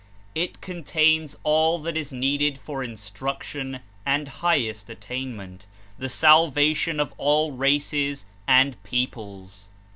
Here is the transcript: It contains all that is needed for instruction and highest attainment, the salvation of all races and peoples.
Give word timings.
It 0.33 0.61
contains 0.61 1.35
all 1.43 1.77
that 1.77 1.95
is 1.95 2.11
needed 2.11 2.57
for 2.57 2.83
instruction 2.83 3.81
and 4.03 4.27
highest 4.27 4.89
attainment, 4.89 5.67
the 5.99 6.09
salvation 6.09 6.99
of 6.99 7.13
all 7.19 7.51
races 7.51 8.25
and 8.47 8.81
peoples. 8.81 9.69